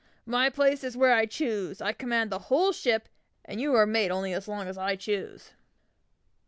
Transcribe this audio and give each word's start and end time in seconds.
"My 0.25 0.49
place 0.49 0.83
is 0.83 0.97
where 0.97 1.13
I 1.13 1.27
choose! 1.27 1.79
I 1.79 1.93
command 1.93 2.31
the 2.31 2.39
whole 2.49 2.71
ship; 2.71 3.07
and 3.45 3.61
you 3.61 3.75
are 3.75 3.85
mate 3.85 4.09
only 4.09 4.33
so 4.41 4.49
long 4.51 4.67
as 4.67 4.75
I 4.75 4.95
choose!" 4.95 5.51